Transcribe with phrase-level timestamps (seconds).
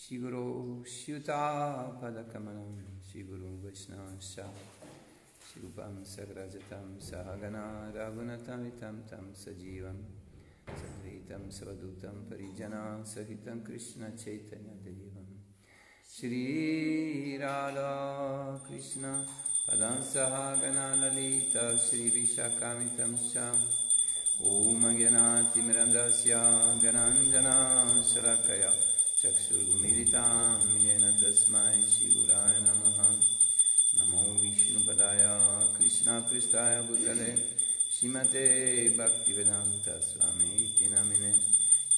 [0.00, 0.44] श्रीगुरो
[0.88, 2.68] स्युतापदकमलं
[3.06, 4.36] श्रीगुरु वैष्णवश्च
[5.46, 7.64] शिवपम सग्रजतम सहगना
[7.96, 9.84] रघुनतमितं तम सजीव
[10.78, 12.82] सद्वैतं सवदूतं परिजना
[13.12, 15.26] सहित सहितं कृष्णचैतन्यदेवं
[16.12, 17.50] श्रीराधाकृष्ण
[19.66, 23.12] पदं सहगना ललित श्रीविशाखामितं
[24.52, 26.40] ओम ॐ गणाजना
[26.84, 28.72] गणाञ्जनाशलकया
[29.22, 33.16] चक्षुर्मिलितां येन तस्मै शिवराय नमः।
[34.00, 35.26] नमो विष्णुपदाय
[35.78, 37.56] कृष्णाकृष्टाय भूतले।
[37.92, 41.40] श्रीमते भक्तिवेदान्तस्वामीति नमिने।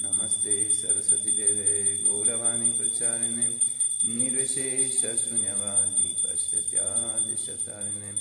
[0.03, 3.61] नमस्ते सरस्वतीदेवे, गौरवाणी प्रचारिणे।
[4.05, 8.13] निर्विशेषशून्यवादी पश्यत्यादिशतारिणे।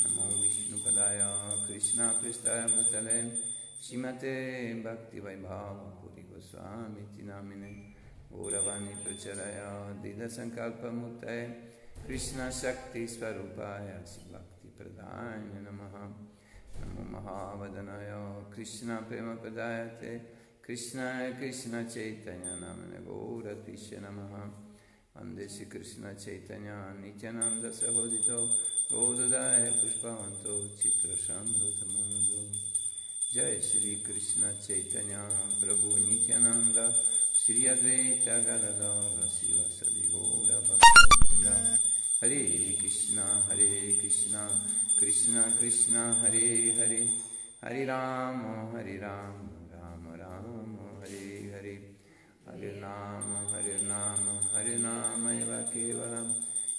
[0.00, 1.20] नमो विष्णुपदाय
[1.68, 3.42] कृष्णाकृष्टाय भूतले।
[3.86, 7.99] श्रीमते भक्तिवैभावपुरि गोस्वामीति नामिने।
[8.32, 9.68] गौरवाणी प्रचरया
[10.02, 11.24] दीन संकल्प मुक्त
[12.06, 13.88] कृष्ण शक्ति स्वरूपाय
[14.32, 15.80] भक्ति प्रदाय नम।
[16.80, 18.10] नमो महावदनाय,
[18.56, 20.18] कृष्ण प्रेम प्रदाय ते
[20.64, 24.20] कृष्णाय कृष्ण चैतन्य नम। गौरतीश चैतन्य
[25.16, 28.40] वंदे श्रीकृष्णचैतन्या नित्यानन्दसहोदितो
[29.70, 30.44] पुष्पवंत
[30.78, 32.40] चित्र चित्रशान्तमुन्दो
[33.32, 35.16] जय श्री कृष्णचैतन्य
[35.60, 36.78] प्रभु Nityanand
[37.50, 41.80] Shri Advaita Gadadara Shiva Sadi Gaura Bhakta
[42.20, 44.46] Hare Krishna Hare Krishna
[44.96, 47.08] Krishna Krishna Hare Hare
[47.60, 51.80] Hare Rama Hare Rama Rama Rama Hare Hare
[52.46, 56.32] Hare Rama Hare Rama Hare Rama Eva Kevalam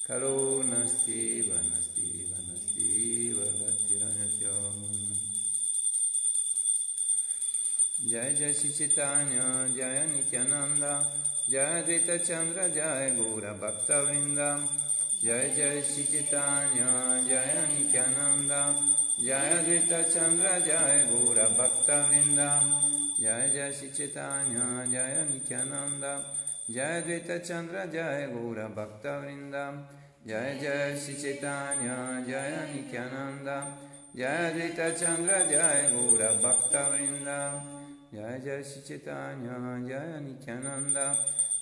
[0.07, 1.49] Kalo Nasti
[8.11, 9.41] जय जय श्री चैतन्य,
[9.75, 10.83] जय नित्यानंद
[11.51, 14.47] जय द्वैत चंद्र जय गौर भक्त वृंदा
[15.23, 16.81] जय जय श्री चैतन्य,
[17.29, 18.51] जय नित्यानंद
[19.21, 22.49] जय द्वैत चंद्र जय गौर भक्त वृंदा
[23.21, 24.59] जय जय श्री चैतन्य,
[24.91, 26.03] जय नित्यानंद
[26.69, 29.65] जय द्वैत चंद्र जय गौर भक्त वृंदा
[30.27, 31.89] जय जय श्री चैतन्य,
[32.27, 33.49] जय नित्यानंद
[34.15, 37.39] जय द्वैत चंद्र जय गौर भक्त वृंदा
[38.14, 39.50] जय जय श्री चैतन्य
[39.88, 40.98] जय Nityanand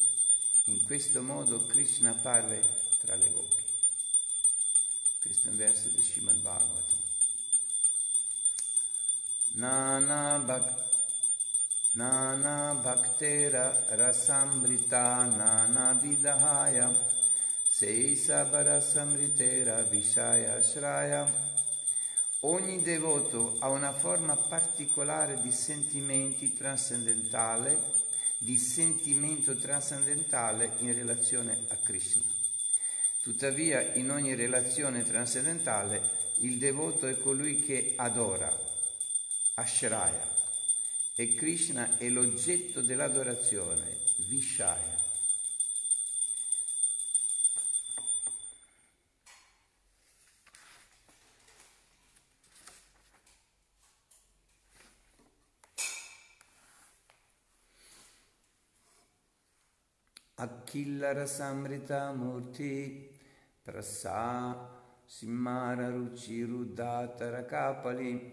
[0.65, 2.61] In questo modo Krishna apparve
[2.99, 3.63] tra le gopi.
[5.19, 7.05] Questo è un verso di Srimad Bhagavatam.
[9.53, 10.73] Nana, bhak,
[11.91, 16.93] nana bhaktera rasambrita nana vidahaya
[17.77, 21.46] Seisabara Samritera Vishaya Shraya.
[22.41, 27.79] Ogni devoto ha una forma particolare di sentimenti trascendentale,
[28.37, 32.21] di sentimento trascendentale in relazione a Krishna.
[33.23, 38.55] Tuttavia, in ogni relazione trascendentale, il devoto è colui che adora,
[39.55, 40.35] Ashraya,
[41.15, 44.96] e Krishna è l'oggetto dell'adorazione, Vishaya.
[67.45, 68.31] Kapali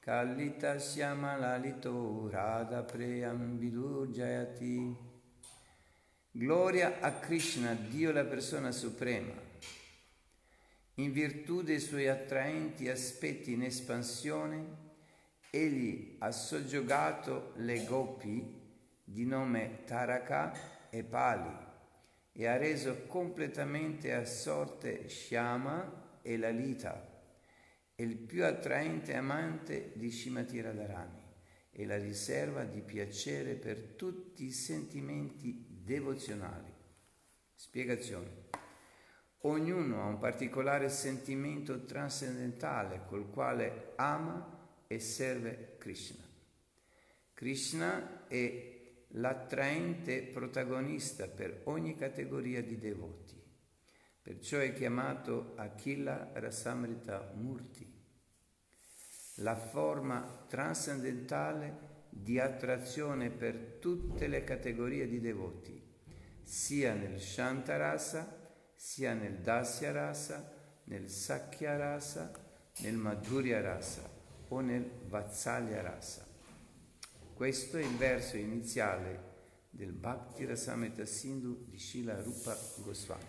[0.00, 4.96] Kallita Syamalalito Radha Preyambidur Jayati
[6.30, 9.32] Gloria a Krishna, Dio la persona suprema.
[10.94, 14.66] In virtù dei suoi attraenti aspetti in espansione,
[15.50, 18.56] egli ha soggiogato le gopi
[19.04, 21.66] di nome Taraka e Pali
[22.32, 27.22] e ha reso completamente assorte Shyama e Lalita,
[27.96, 31.26] il più attraente amante di Shimati Radharani
[31.70, 36.72] e la riserva di piacere per tutti i sentimenti devozionali.
[37.54, 38.46] Spiegazione.
[39.42, 46.24] Ognuno ha un particolare sentimento trascendentale col quale ama e serve Krishna.
[47.34, 48.77] Krishna è
[49.12, 53.36] l'attraente protagonista per ogni categoria di devoti.
[54.20, 57.90] Perciò è chiamato Akila Rasamrita Murti,
[59.36, 65.82] la forma trascendentale di attrazione per tutte le categorie di devoti,
[66.42, 68.36] sia nel Shantarasa,
[68.74, 70.52] sia nel Dasya Rasa,
[70.84, 72.30] nel Sakya Rasa,
[72.80, 74.08] nel Madhurya Rasa
[74.48, 76.27] o nel Vatsalya Rasa.
[77.38, 83.22] Questo è il verso iniziale del Bhakti Rasamrita Sindhu di Shila Rupa Goswami.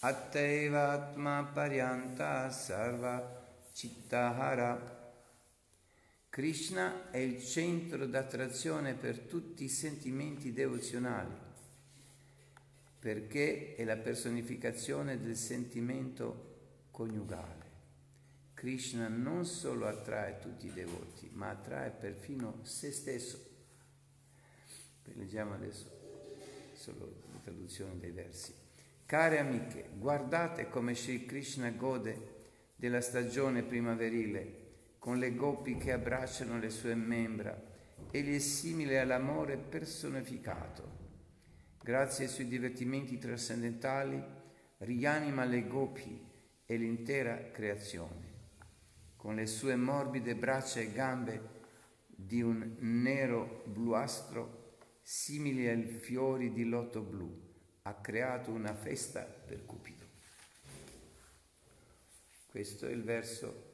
[0.00, 3.42] Attaivatma Paryanta Sarva
[3.72, 5.14] Cittahara.
[6.28, 11.52] Krishna è il centro d'attrazione per tutti i sentimenti devozionali
[13.04, 17.72] perché è la personificazione del sentimento coniugale.
[18.54, 23.38] Krishna non solo attrae tutti i devoti, ma attrae perfino se stesso.
[25.12, 25.84] Leggiamo adesso
[26.72, 28.54] solo la traduzione dei versi.
[29.04, 32.36] Care amiche, guardate come Sri Krishna gode
[32.74, 37.54] della stagione primaverile, con le gopi che abbracciano le sue membra,
[38.10, 41.03] egli è simile all'amore personificato
[41.84, 44.18] grazie ai suoi divertimenti trascendentali,
[44.78, 46.18] rianima le gopi
[46.64, 48.32] e l'intera creazione.
[49.16, 51.42] Con le sue morbide braccia e gambe
[52.06, 57.30] di un nero bluastro, simili ai fiori di lotto blu,
[57.82, 60.04] ha creato una festa per Cupido.
[62.46, 63.72] Questo, è il verso,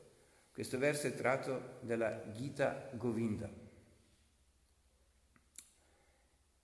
[0.53, 3.70] questo verso è tratto dalla Gita Govinda.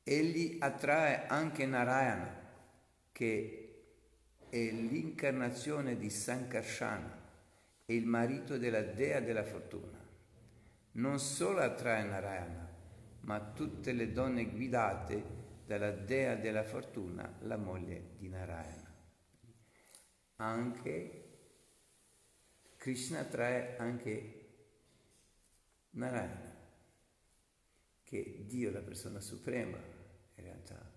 [0.08, 2.32] Egli attrae anche Narayana,
[3.11, 3.87] che
[4.49, 7.25] è l'incarnazione di Sankarsana,
[7.85, 9.99] è il marito della dea della fortuna.
[10.93, 12.73] Non solo attrae Narayana,
[13.23, 15.25] ma tutte le donne guidate
[15.67, 18.94] dalla dea della fortuna, la moglie di Narayana.
[20.37, 21.25] Anche
[22.76, 24.50] Krishna attrae anche
[25.91, 26.55] Narayana,
[28.05, 29.95] che è Dio, la persona suprema,
[30.37, 30.94] in realtà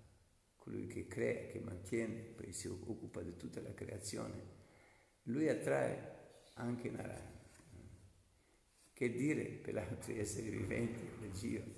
[0.57, 4.57] colui che crea, che mantiene, poi si occupa di tutta la creazione,
[5.23, 6.17] lui attrae
[6.53, 7.37] anche Narayana.
[8.93, 11.77] Che dire per altri esseri viventi, del Gio?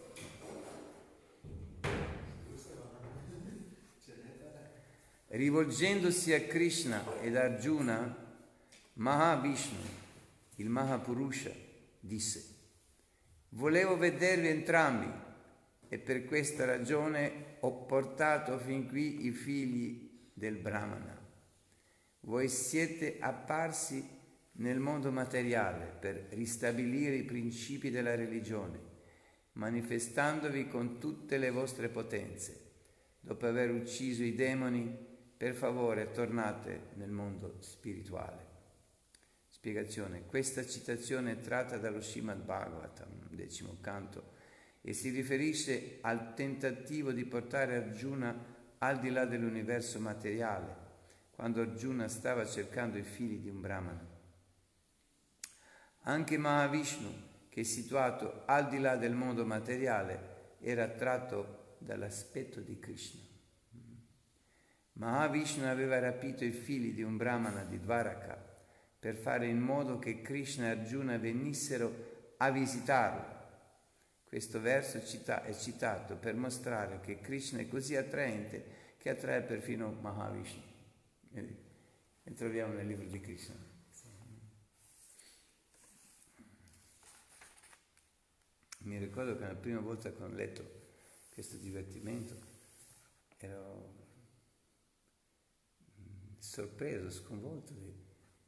[5.28, 8.36] Rivolgendosi a Krishna ed Arjuna,
[8.94, 9.80] Mahavishnu,
[10.56, 11.52] il Mahapurusha,
[12.00, 12.56] disse,
[13.50, 15.30] volevo vedervi entrambi
[15.94, 21.20] e per questa ragione ho portato fin qui i figli del Brahmana.
[22.22, 24.02] Voi siete apparsi
[24.54, 28.80] nel mondo materiale per ristabilire i principi della religione,
[29.54, 32.72] manifestandovi con tutte le vostre potenze.
[33.20, 34.98] Dopo aver ucciso i demoni,
[35.36, 38.48] per favore tornate nel mondo spirituale.
[39.50, 40.26] Spiegazione.
[40.26, 44.40] Questa citazione è tratta dallo Srimad Bhagavatam, decimo canto,
[44.82, 50.76] e si riferisce al tentativo di portare Arjuna al di là dell'universo materiale,
[51.30, 54.10] quando Arjuna stava cercando i figli di un brahmana.
[56.04, 62.80] Anche Mahavishnu, che è situato al di là del mondo materiale, era attratto dall'aspetto di
[62.80, 63.22] Krishna.
[64.94, 68.50] Mahavishnu aveva rapito i figli di un brahmana di Dvaraka
[69.00, 73.41] per fare in modo che Krishna e Arjuna venissero a visitarlo
[74.32, 80.62] questo verso è citato per mostrare che Krishna è così attraente che attrae perfino Mahavishnu.
[81.34, 83.54] E troviamo nel libro di Krishna.
[88.84, 90.64] Mi ricordo che la prima volta che ho letto
[91.34, 92.36] questo divertimento
[93.36, 93.94] ero
[96.00, 97.94] mm, sorpreso, sconvolto di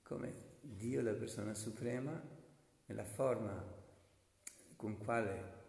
[0.01, 2.23] come Dio, la persona suprema,
[2.85, 3.61] nella forma
[4.77, 5.62] con quale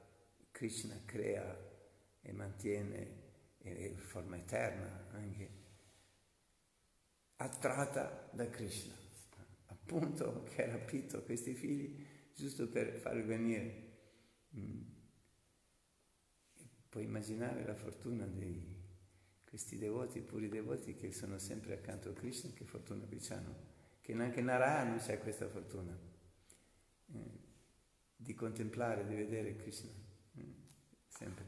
[0.54, 1.52] Krishna crea
[2.20, 3.22] e mantiene
[3.64, 5.50] in forma eterna anche,
[7.36, 8.94] attratta da Krishna,
[9.66, 13.92] appunto che ha rapito questi figli giusto per farli venire.
[14.56, 14.82] Mm.
[16.88, 18.64] Puoi immaginare la fortuna di
[19.44, 23.56] questi devoti, puri devoti che sono sempre accanto a Krishna, che fortuna che hanno,
[24.00, 25.98] che neanche Narayana c'è questa fortuna
[27.12, 27.18] eh,
[28.14, 30.03] di contemplare, di vedere Krishna.
[31.16, 31.44] Sempre.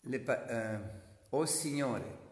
[0.00, 0.80] Le, eh,
[1.30, 2.24] oh Signore,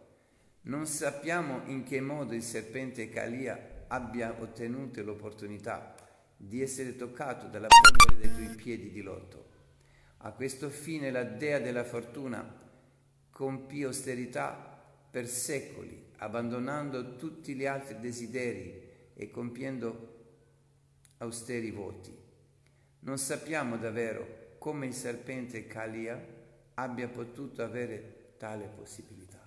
[0.62, 5.94] non sappiamo in che modo il serpente Calia abbia ottenuto l'opportunità
[6.36, 9.52] di essere toccato dalla polvere dei tuoi piedi di lotto.
[10.18, 12.62] A questo fine la dea della fortuna
[13.30, 14.72] compì austerità
[15.10, 20.13] per secoli, abbandonando tutti gli altri desideri e compiendo
[21.18, 22.16] austeri voti.
[23.00, 26.18] Non sappiamo davvero come il serpente Kalia
[26.74, 29.40] abbia potuto avere tale possibilità.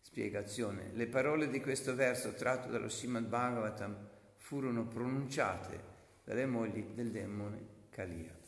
[0.00, 0.90] Spiegazione.
[0.92, 5.80] Le parole di questo verso tratto dallo Srimad Bhagavatam furono pronunciate
[6.24, 8.40] dalle mogli del demone Kalia.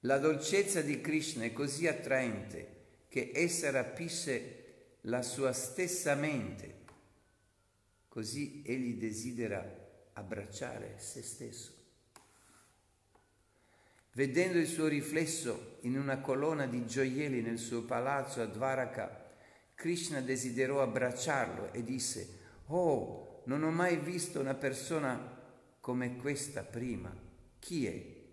[0.00, 6.80] La dolcezza di Krishna è così attraente che essa rapisce la sua stessa mente,
[8.12, 9.64] così egli desidera
[10.12, 11.72] abbracciare se stesso.
[14.12, 19.32] Vedendo il suo riflesso in una colonna di gioielli nel suo palazzo a Dvaraka,
[19.74, 25.40] Krishna desiderò abbracciarlo e disse, Oh, non ho mai visto una persona
[25.80, 27.10] come questa prima.
[27.58, 28.24] Chi è?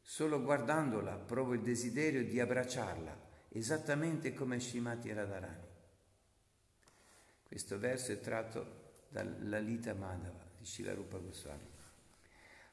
[0.00, 5.64] Solo guardandola provo il desiderio di abbracciarla, esattamente come Shimati Radharani.
[7.42, 8.84] Questo verso è tratto
[9.22, 11.74] dalla Lita Madhava di Shilarupa Goswami.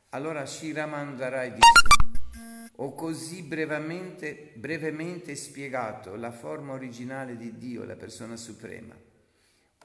[0.09, 8.35] Allora Shiramandarai disse, ho così brevemente, brevemente spiegato la forma originale di Dio, la persona
[8.35, 8.93] suprema.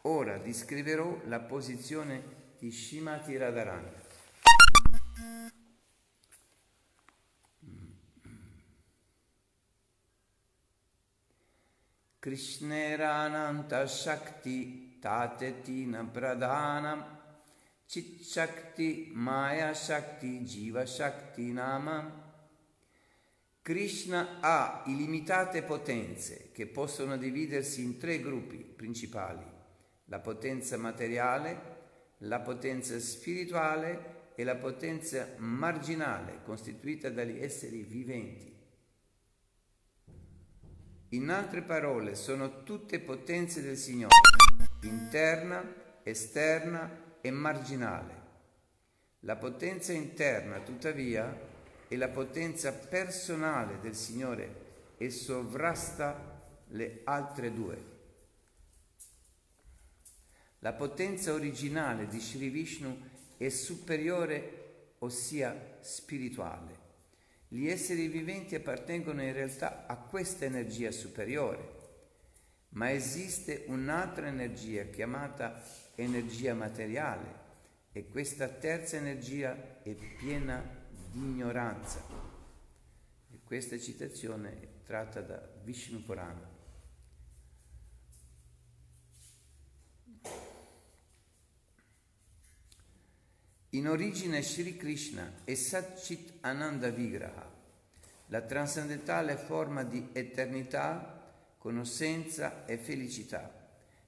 [0.03, 2.23] Ora descriverò la posizione
[2.59, 4.07] di Shimati Radharani.
[12.19, 13.87] Krishnerananta
[15.01, 17.05] Tatetina Pradhanam
[17.87, 22.27] Chit Shakti Maya Shakti Jiva Shakti Nama
[23.69, 29.45] Krishna ha illimitate potenze che possono dividersi in tre gruppi principali,
[30.07, 31.77] la potenza materiale,
[32.21, 38.57] la potenza spirituale e la potenza marginale costituita dagli esseri viventi.
[41.11, 44.15] In altre parole, sono tutte potenze del Signore,
[44.83, 45.65] interna,
[46.03, 48.27] esterna e marginale.
[49.21, 51.47] La potenza interna, tuttavia,
[51.89, 54.67] e la potenza personale del Signore
[54.99, 57.97] e sovrasta le altre due.
[60.61, 63.01] La potenza originale di Sri Vishnu
[63.37, 66.87] è superiore, ossia spirituale.
[67.49, 71.78] Gli esseri viventi appartengono in realtà a questa energia superiore,
[72.71, 75.63] ma esiste un'altra energia chiamata
[75.95, 77.47] energia materiale
[77.93, 80.63] e questa terza energia è piena
[81.11, 82.01] di ignoranza.
[83.31, 86.57] E questa citazione è tratta da Vishnu Purana.
[93.71, 97.51] In origine Sri Krishna è Satchit Ananda Vigraha,
[98.27, 101.28] la trascendentale forma di eternità,
[101.59, 103.53] conoscenza e felicità.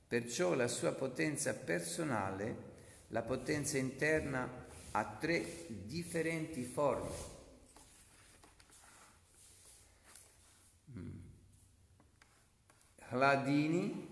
[0.06, 2.68] Perciò la sua potenza personale,
[3.08, 7.38] la potenza interna ha tre differenti forme.
[13.12, 14.08] Hladini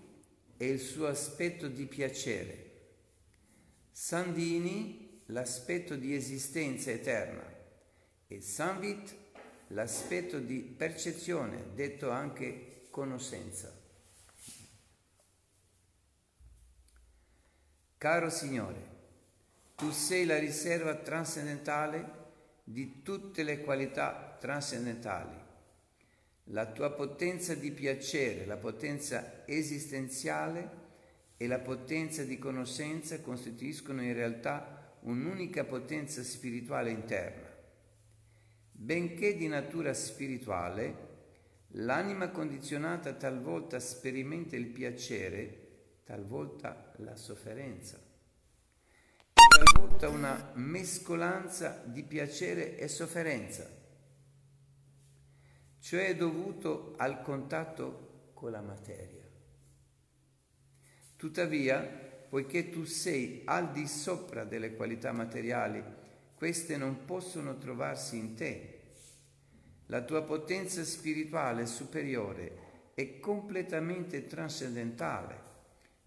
[0.57, 2.65] è il suo aspetto di piacere,
[3.91, 7.43] Sandini l'aspetto di esistenza eterna
[8.27, 9.15] e Samvit
[9.67, 13.71] l'aspetto di percezione, detto anche conoscenza.
[17.97, 18.97] Caro Signore,
[19.75, 22.17] tu sei la riserva trascendentale
[22.63, 25.35] di tutte le qualità trascendentali.
[26.51, 30.77] La tua potenza di piacere, la potenza esistenziale
[31.35, 37.47] e la potenza di conoscenza costituiscono in realtà un'unica potenza spirituale interna.
[38.71, 41.08] Benché di natura spirituale,
[41.73, 48.07] l'anima condizionata talvolta sperimenta il piacere, talvolta la sofferenza
[49.59, 53.77] talvolta una mescolanza di piacere e sofferenza.
[55.81, 59.25] cioè dovuto al contatto con la materia.
[61.15, 65.81] Tuttavia, poiché tu sei al di sopra delle qualità materiali,
[66.35, 68.78] queste non possono trovarsi in te.
[69.91, 75.35] La tua potenza spirituale superiore è completamente trascendentale,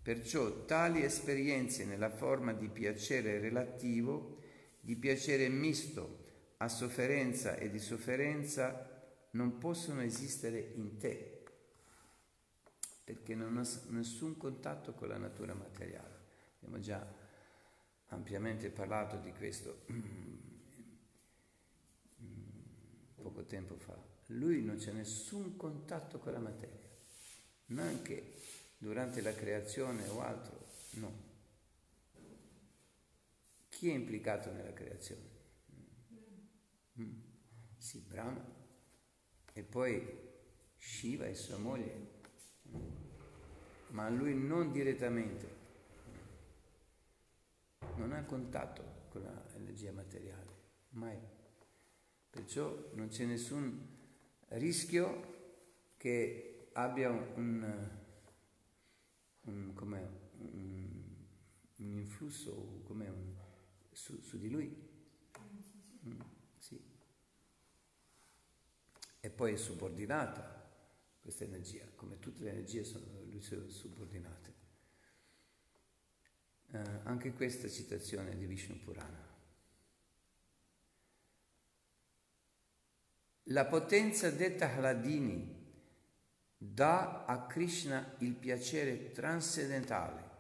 [0.01, 4.39] perciò tali esperienze nella forma di piacere relativo,
[4.79, 6.21] di piacere misto
[6.59, 8.89] a sofferenza e di sofferenza
[9.33, 11.43] non possono esistere in te,
[13.03, 16.21] perché non ha nessun contatto con la natura materiale.
[16.59, 17.05] Abbiamo già
[18.11, 19.87] ampiamente parlato di questo
[23.43, 23.97] poco tempo fa.
[24.27, 26.89] Lui non c'è nessun contatto con la materia,
[27.67, 28.35] neanche
[28.79, 31.31] durante la creazione o altro, no.
[33.69, 35.31] Chi è implicato nella creazione?
[37.01, 37.21] Mm.
[37.77, 38.61] Sì, Brahma
[39.53, 40.31] e poi
[40.77, 42.21] Shiva e sua moglie,
[43.89, 45.61] ma lui non direttamente,
[47.97, 49.23] non ha contatto con
[49.53, 50.51] l'energia materiale,
[50.91, 51.32] mai.
[52.33, 53.89] Perciò non c'è nessun
[54.49, 57.25] rischio che abbia un,
[59.43, 59.75] un, un,
[61.77, 62.83] un influsso
[63.93, 64.91] su, su di lui.
[66.09, 66.21] Mm
[69.25, 70.69] e poi è subordinata
[71.21, 74.53] questa energia, come tutte le energie sono, lui sono subordinate.
[76.73, 79.32] Eh, anche questa citazione di Vishnu Purana.
[83.53, 85.47] La potenza detta Hladini
[86.57, 90.31] dà a Krishna il piacere transcendentale.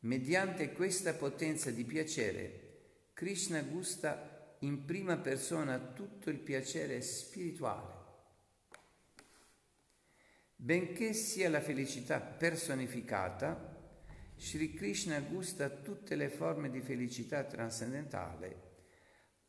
[0.00, 7.94] Mediante questa potenza di piacere, Krishna gusta in prima persona tutto il piacere spirituale.
[10.56, 13.76] Benché sia la felicità personificata,
[14.36, 18.67] Sri Krishna gusta tutte le forme di felicità trascendentale.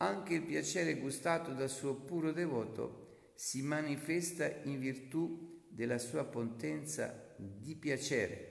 [0.01, 7.33] Anche il piacere gustato dal suo puro devoto si manifesta in virtù della sua potenza
[7.37, 8.49] di piacere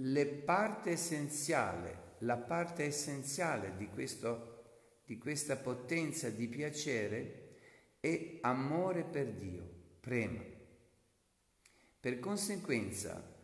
[0.00, 7.56] le parte essenziale, la parte essenziale di, questo, di questa potenza di piacere
[8.00, 9.68] è amore per Dio,
[10.00, 10.42] prema.
[12.00, 13.36] Per conseguenza,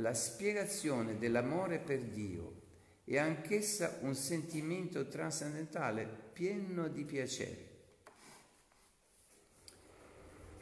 [0.00, 2.58] la spiegazione dell'amore per Dio
[3.04, 7.68] è anch'essa un sentimento trascendentale pieno di piacere.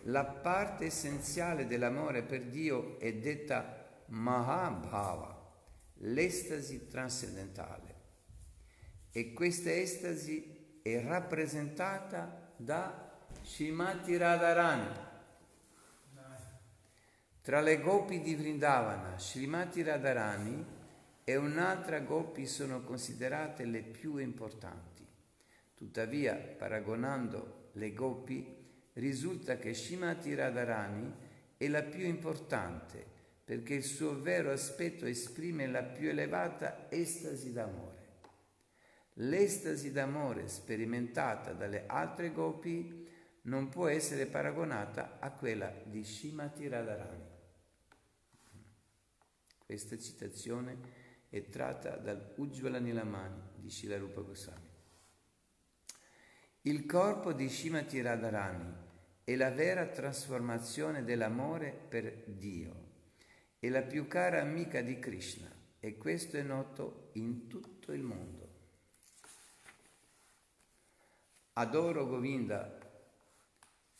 [0.02, 5.36] La parte essenziale dell'amore per Dio è detta Mahabhava,
[5.98, 7.96] l'estasi trascendentale
[9.10, 15.07] e questa estasi è rappresentata da Shimati Radharani.
[17.42, 20.64] Tra le gopi di Vrindavana, Srimati Radharani
[21.24, 25.06] e un'altra gopi sono considerate le più importanti.
[25.74, 28.56] Tuttavia, paragonando le gopi,
[28.94, 31.12] risulta che Shimati Radharani
[31.56, 33.04] è la più importante
[33.44, 37.96] perché il suo vero aspetto esprime la più elevata estasi d'amore.
[39.20, 43.06] L'estasi d'amore sperimentata dalle altre gopi
[43.42, 47.27] non può essere paragonata a quella di Shimati Radharani.
[49.68, 50.78] Questa citazione
[51.28, 54.66] è tratta dal Ujjvala Nilamani di Shilarupa Goswami.
[56.62, 58.72] Il corpo di Shimati Radharani
[59.24, 62.86] è la vera trasformazione dell'amore per Dio
[63.58, 68.48] è la più cara amica di Krishna e questo è noto in tutto il mondo.
[71.52, 72.78] Adoro Govinda,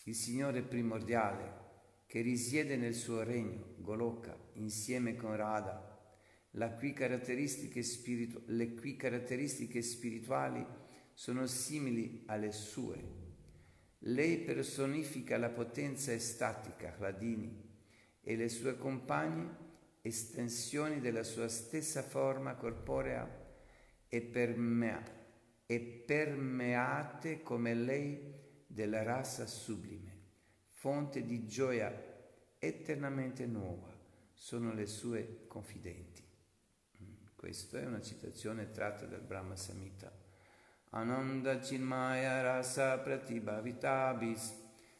[0.05, 1.67] il Signore primordiale,
[2.07, 5.97] che risiede nel suo regno, Goloka, insieme con Radha,
[6.77, 6.93] cui
[7.83, 10.65] spiritu- le cui caratteristiche spirituali
[11.13, 13.17] sono simili alle sue.
[14.03, 17.67] Lei personifica la potenza estatica, Hladini,
[18.21, 19.67] e le sue compagne
[20.03, 23.29] estensioni della sua stessa forma corporea
[24.09, 25.03] e, permea,
[25.67, 28.35] e permeate come lei
[28.67, 30.13] della razza sublime,
[30.69, 31.93] fonte di gioia
[32.59, 33.88] eternamente nuova,
[34.39, 36.23] sono le sue confidenti.
[37.03, 40.11] Mm, questa è una citazione tratta dal Brahma Samhita.
[40.91, 44.55] Ananda Chinmaya Rasa Pratibhavitabis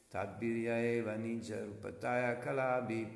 [0.09, 3.07] Tadbirya eva nija rupataya kalabi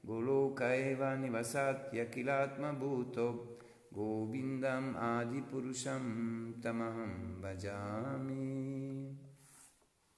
[0.00, 3.58] Goloka eva nivasatya kilatma bhuto
[3.92, 9.18] Govindam Adipurusham Tamaham Bhajami.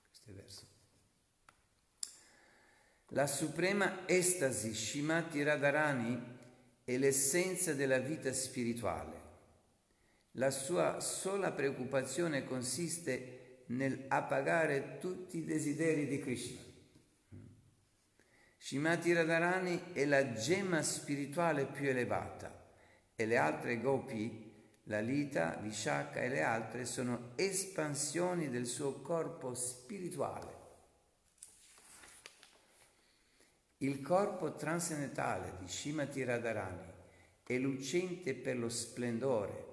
[0.06, 0.66] Questo è il verso.
[3.08, 6.20] La suprema estasi Shimati Radharani
[6.84, 9.22] è l'essenza della vita spirituale.
[10.32, 16.60] La sua sola preoccupazione consiste nel appagare tutti i desideri di Krishna.
[18.56, 22.72] Shimati Radharani è la gemma spirituale più elevata
[23.14, 29.54] e le altre gopi, la Lita, Vishaka e le altre sono espansioni del suo corpo
[29.54, 30.53] spirituale.
[33.84, 36.90] Il corpo transcendentale di Shimati Radharani
[37.42, 39.72] è lucente per lo splendore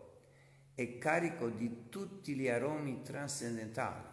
[0.76, 4.04] e carico di tutti gli aromi trascendentali.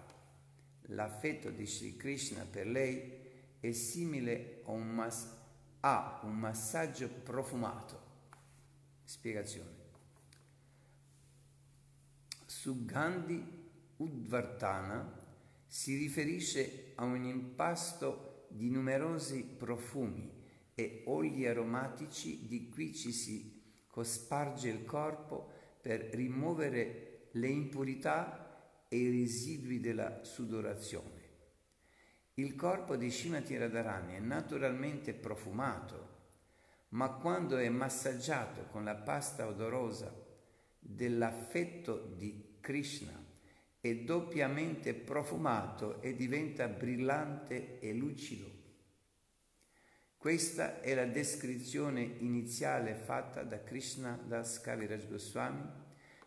[0.82, 3.12] L'affetto di Sri Krishna per lei
[3.58, 5.34] è simile a un, mas-
[5.80, 8.00] a un massaggio profumato.
[9.02, 9.76] Spiegazione.
[12.46, 13.44] Su Gandhi
[13.96, 15.26] Udvartana
[15.66, 20.30] si riferisce a un impasto di numerosi profumi
[20.74, 28.96] e oli aromatici di cui ci si cosparge il corpo per rimuovere le impurità e
[28.96, 31.16] i residui della sudorazione.
[32.34, 36.16] Il corpo di Shimati Radharani è naturalmente profumato,
[36.90, 40.14] ma quando è massaggiato con la pasta odorosa
[40.78, 43.27] dell'affetto di Krishna
[43.90, 48.56] è doppiamente profumato e diventa brillante e lucido.
[50.16, 55.62] Questa è la descrizione iniziale fatta da Krishna Das Kaviraj Goswami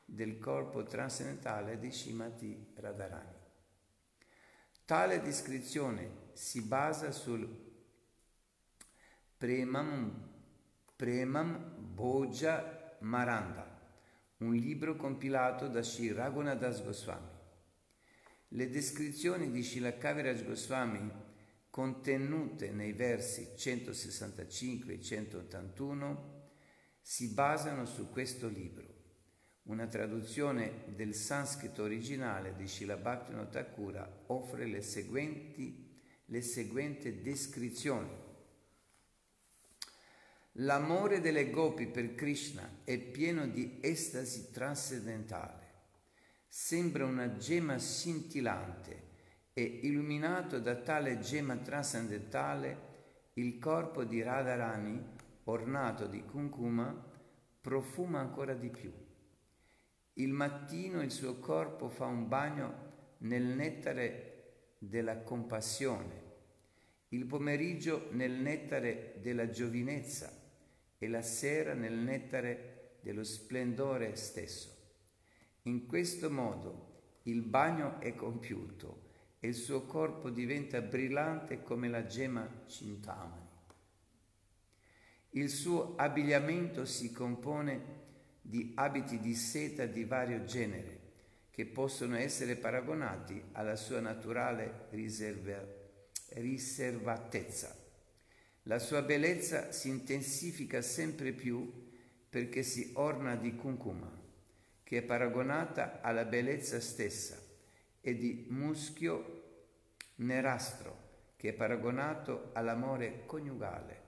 [0.05, 3.39] del corpo trascendentale di Shimati Radharani.
[4.85, 7.47] Tale descrizione si basa sul
[9.37, 10.29] Premam,
[10.95, 13.79] Premam Bhoja Maranda,
[14.37, 17.40] un libro compilato da Sri Raghunadas Goswami.
[18.53, 21.09] Le descrizioni di Shilakaviraj Goswami
[21.69, 26.49] contenute nei versi 165 e 181
[26.99, 28.85] si basano su questo libro.
[29.63, 38.11] Una traduzione del sanscrito originale di Shilabhaktivinoda Thakura offre le seguenti, le seguenti descrizioni.
[40.55, 45.60] L'amore delle gopi per Krishna è pieno di estasi trascendentale
[46.53, 49.03] sembra una gemma scintillante
[49.53, 52.89] e illuminato da tale gemma trascendentale
[53.35, 55.01] il corpo di Radharani
[55.45, 57.09] ornato di kunkuma
[57.61, 58.91] profuma ancora di più.
[60.15, 66.21] Il mattino il suo corpo fa un bagno nel nettare della compassione,
[67.09, 70.29] il pomeriggio nel nettare della giovinezza
[70.97, 74.80] e la sera nel nettare dello splendore stesso.
[75.65, 82.07] In questo modo il bagno è compiuto e il suo corpo diventa brillante come la
[82.07, 83.49] gemma cintamani.
[85.31, 87.99] Il suo abbigliamento si compone
[88.41, 90.99] di abiti di seta di vario genere
[91.51, 95.63] che possono essere paragonati alla sua naturale riserva,
[96.29, 97.77] riservatezza.
[98.63, 101.71] La sua bellezza si intensifica sempre più
[102.27, 104.20] perché si orna di cuncuma
[104.91, 107.41] che è paragonata alla bellezza stessa,
[108.01, 109.69] e di muschio
[110.15, 114.01] nerastro, che è paragonato all'amore coniugale.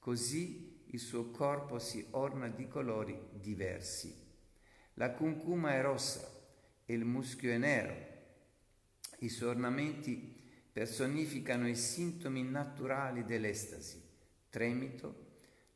[0.00, 4.12] Così il suo corpo si orna di colori diversi.
[4.94, 6.28] La cuncuma è rossa
[6.84, 7.94] e il muschio è nero.
[9.20, 14.02] I suoi ornamenti personificano i sintomi naturali dell'estasi,
[14.50, 15.26] tremito,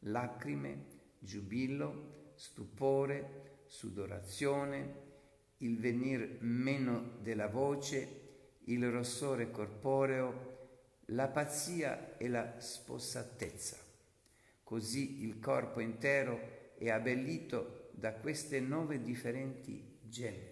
[0.00, 0.86] lacrime,
[1.20, 5.00] giubilo, stupore, sudorazione,
[5.58, 8.20] il venir meno della voce,
[8.64, 10.50] il rossore corporeo,
[11.06, 13.78] la pazzia e la spossatezza.
[14.62, 20.50] Così il corpo intero è abbellito da queste nove differenti gemme.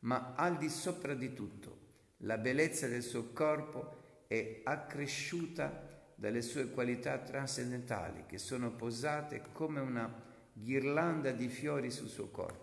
[0.00, 1.78] Ma al di sopra di tutto,
[2.18, 9.80] la bellezza del suo corpo è accresciuta dalle sue qualità trascendentali che sono posate come
[9.80, 12.62] una ghirlanda di fiori sul suo corpo.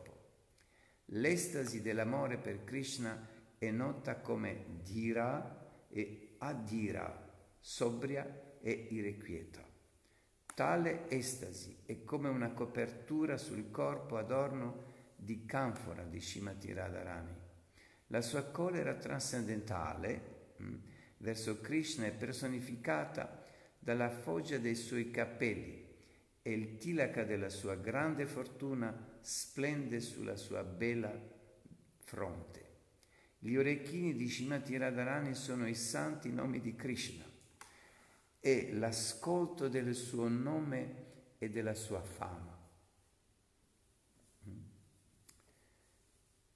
[1.13, 3.27] L'estasi dell'amore per Krishna
[3.58, 9.62] è nota come Dhira e Adhira, sobria e irrequieta.
[10.54, 17.36] Tale estasi è come una copertura sul corpo adorno di canfora di Shimati Radharani.
[18.08, 20.75] La sua collera trascendentale mm,
[21.17, 23.43] verso Krishna è personificata
[23.77, 25.90] dalla foggia dei suoi capelli
[26.41, 31.12] e il tilaka della sua grande fortuna splende sulla sua bella
[31.99, 32.69] fronte.
[33.38, 37.25] Gli orecchini di Shimati Radharani sono i santi nomi di Krishna
[38.39, 42.60] e l'ascolto del suo nome e della sua fama.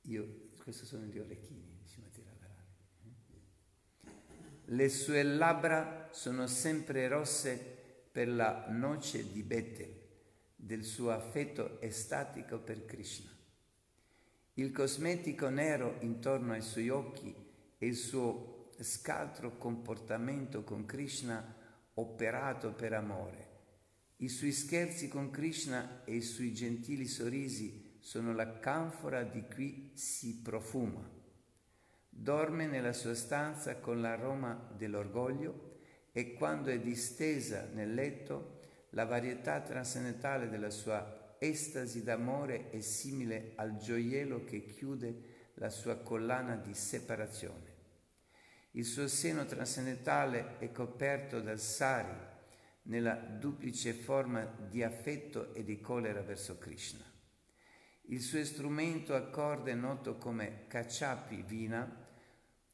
[0.02, 2.74] Io, questi sono gli orecchini di Shimati Radharani.
[4.66, 7.75] Le sue labbra sono sempre rosse
[8.16, 9.94] per la noce di Betel,
[10.56, 13.30] del suo affetto estatico per Krishna.
[14.54, 17.36] Il cosmetico nero intorno ai suoi occhi
[17.78, 21.56] e il suo scaltro comportamento con Krishna
[21.96, 23.50] operato per amore.
[24.16, 29.92] I suoi scherzi con Krishna e i suoi gentili sorrisi sono la canfora di cui
[29.94, 31.06] si profuma.
[32.08, 35.65] Dorme nella sua stanza con l'aroma dell'orgoglio
[36.18, 38.60] e quando è distesa nel letto,
[38.92, 45.98] la varietà trascendentale della sua estasi d'amore è simile al gioiello che chiude la sua
[45.98, 47.74] collana di separazione.
[48.72, 52.16] Il suo seno trascendentale è coperto dal sari
[52.84, 57.04] nella duplice forma di affetto e di collera verso Krishna.
[58.04, 62.08] Il suo strumento a corde noto come Kachapi Vina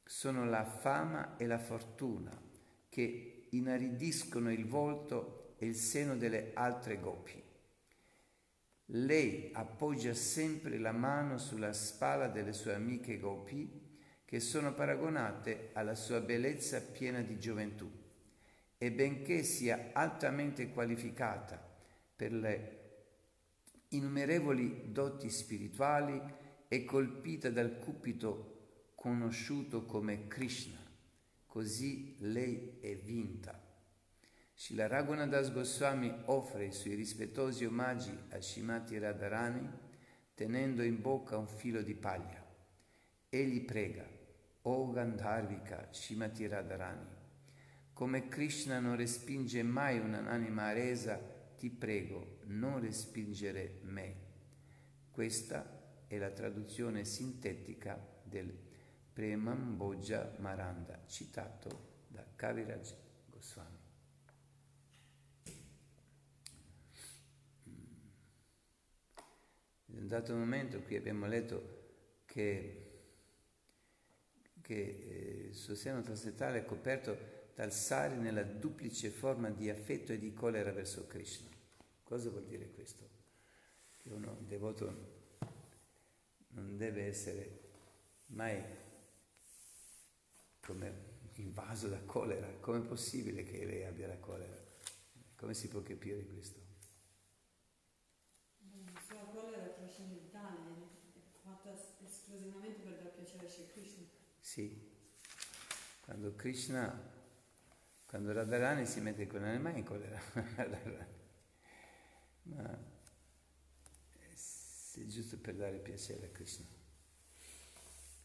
[0.04, 2.50] sono la fama e la fortuna
[2.92, 7.42] che inaridiscono il volto e il seno delle altre gopi.
[8.94, 13.90] Lei appoggia sempre la mano sulla spalla delle sue amiche gopi,
[14.26, 17.90] che sono paragonate alla sua bellezza piena di gioventù.
[18.78, 21.62] E benché sia altamente qualificata
[22.16, 22.80] per le
[23.90, 26.20] innumerevoli doti spirituali,
[26.68, 28.48] è colpita dal cupito
[28.96, 30.81] conosciuto come Krishna
[31.52, 33.62] così lei è vinta.
[34.54, 39.70] Srila Raghunadas Goswami offre i suoi rispettosi omaggi a Shimati Radharani
[40.34, 42.42] tenendo in bocca un filo di paglia.
[43.28, 44.08] Egli prega,
[44.62, 47.06] O Gandharvika Shimati Radharani,
[47.92, 51.20] come Krishna non respinge mai un'anima resa,
[51.58, 54.16] ti prego, non respingere me.
[55.12, 58.70] Questa è la traduzione sintetica del
[59.22, 62.92] Premam Bhoja Maranda, citato da Kaviraj
[63.30, 63.78] Goswami.
[69.86, 73.04] In un dato momento qui abbiamo letto che,
[74.60, 80.14] che eh, il suo seno trascendentale è coperto dal sari nella duplice forma di affetto
[80.14, 81.52] e di collera verso Krishna.
[82.02, 83.08] Cosa vuol dire questo?
[83.98, 85.38] Che uno devoto
[86.54, 87.60] non deve essere
[88.32, 88.81] mai
[90.62, 92.48] come invaso da colera.
[92.60, 94.58] Com'è possibile che lei abbia la colera?
[95.36, 96.60] Come si può capire questo?
[98.94, 100.60] La sua collera è trascendentale,
[101.14, 104.06] è fatta esclusivamente per dar piacere a Shri Krishna.
[104.40, 104.90] Sì.
[106.02, 107.12] Quando Krishna,
[108.06, 110.22] quando Radharani si mette con le mani in collera,
[112.44, 113.00] ma
[114.94, 116.66] è giusto per dare piacere a Krishna.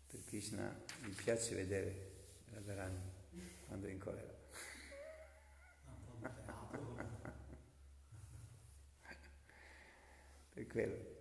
[0.08, 2.05] Per Krishna gli piace vedere
[2.56, 2.98] Radharani
[3.66, 4.34] quando è in colera.
[10.54, 11.14] per quello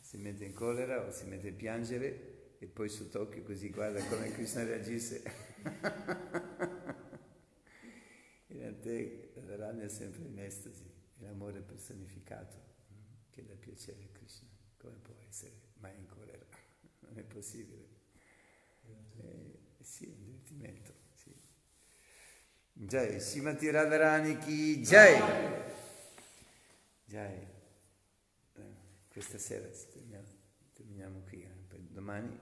[0.00, 4.30] si mette in colera o si mette a piangere e poi sott'occhio così guarda come
[4.36, 5.22] Krishna reagisce.
[8.48, 8.90] in realtà
[9.40, 10.84] Radharani è sempre in estasi,
[11.18, 12.66] è l'amore personificato
[13.30, 14.48] che dà piacere a Krishna.
[14.76, 16.44] Come può essere mai in colera?
[17.00, 17.96] Non è possibile.
[19.20, 19.47] Eh,
[19.88, 21.34] sì, un divertimento, sì.
[22.72, 25.18] Jai, Simati Radharani chi Jai!
[27.06, 27.46] Jai.
[28.54, 28.62] Eh,
[29.08, 30.26] questa sera terminiamo,
[30.74, 31.54] terminiamo qui, eh.
[31.66, 32.38] poi domani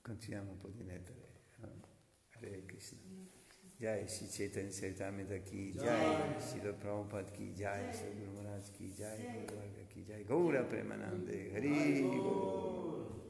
[0.00, 1.34] continuiamo un po' di lettere.
[1.56, 1.80] No?
[2.34, 2.98] Hare Krishna.
[3.78, 9.44] Jai Shri Chaitanya Charitamrita ki Jai Shri Prabhupada ki Jai Shri Guru Maharaj ki Jai
[9.44, 13.25] Guru Varga ki Jai Gaura Premanande Hari Guru